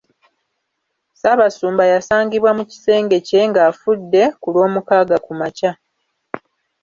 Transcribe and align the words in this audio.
Ssaabasumba 1.13 1.83
yasangibwa 1.93 2.51
mu 2.57 2.63
kisenge 2.71 3.17
kye 3.27 3.41
ng’afudde 3.49 4.23
ku 4.41 4.47
Lwomukaaga 4.53 5.17
kumakya. 5.25 5.71